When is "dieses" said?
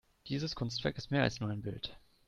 0.25-0.55